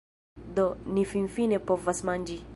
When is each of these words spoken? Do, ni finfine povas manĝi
Do, 0.59 0.63
ni 0.97 1.05
finfine 1.11 1.63
povas 1.73 2.05
manĝi 2.11 2.45